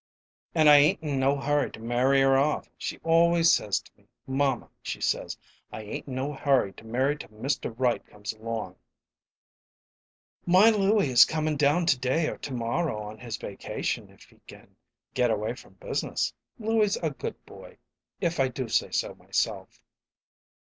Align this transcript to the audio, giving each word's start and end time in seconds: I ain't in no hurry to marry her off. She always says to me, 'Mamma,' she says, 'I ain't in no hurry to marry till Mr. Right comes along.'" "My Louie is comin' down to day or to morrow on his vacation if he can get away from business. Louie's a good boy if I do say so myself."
I 0.55 0.61
ain't 0.77 1.03
in 1.03 1.19
no 1.19 1.37
hurry 1.39 1.69
to 1.73 1.79
marry 1.79 2.21
her 2.21 2.35
off. 2.35 2.67
She 2.75 2.97
always 3.03 3.51
says 3.51 3.79
to 3.81 3.91
me, 3.95 4.07
'Mamma,' 4.25 4.71
she 4.81 4.99
says, 4.99 5.37
'I 5.71 5.81
ain't 5.83 6.07
in 6.07 6.15
no 6.15 6.33
hurry 6.33 6.73
to 6.73 6.83
marry 6.87 7.15
till 7.15 7.29
Mr. 7.29 7.71
Right 7.77 8.03
comes 8.07 8.33
along.'" 8.33 8.77
"My 10.43 10.71
Louie 10.71 11.11
is 11.11 11.23
comin' 11.23 11.55
down 11.55 11.85
to 11.85 11.99
day 11.99 12.27
or 12.29 12.39
to 12.39 12.51
morrow 12.51 12.99
on 12.99 13.19
his 13.19 13.37
vacation 13.37 14.09
if 14.09 14.23
he 14.23 14.39
can 14.47 14.75
get 15.13 15.29
away 15.29 15.53
from 15.53 15.73
business. 15.75 16.33
Louie's 16.57 16.95
a 17.03 17.11
good 17.11 17.35
boy 17.45 17.77
if 18.19 18.39
I 18.39 18.47
do 18.47 18.69
say 18.69 18.89
so 18.89 19.13
myself." 19.13 19.83